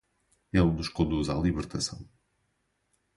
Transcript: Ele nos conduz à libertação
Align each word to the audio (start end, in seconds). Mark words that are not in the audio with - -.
Ele 0.51 0.71
nos 0.71 0.89
conduz 0.89 1.29
à 1.29 1.35
libertação 1.35 2.03